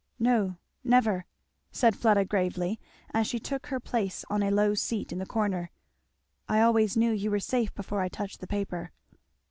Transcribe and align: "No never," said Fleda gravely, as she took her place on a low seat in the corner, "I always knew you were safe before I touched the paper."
"No 0.17 0.55
never," 0.83 1.25
said 1.71 1.95
Fleda 1.95 2.25
gravely, 2.25 2.79
as 3.13 3.27
she 3.27 3.37
took 3.37 3.67
her 3.67 3.79
place 3.79 4.25
on 4.31 4.41
a 4.41 4.49
low 4.49 4.73
seat 4.73 5.11
in 5.11 5.19
the 5.19 5.27
corner, 5.27 5.69
"I 6.49 6.59
always 6.59 6.97
knew 6.97 7.11
you 7.11 7.29
were 7.29 7.39
safe 7.39 7.71
before 7.75 8.01
I 8.01 8.09
touched 8.09 8.39
the 8.39 8.47
paper." 8.47 8.93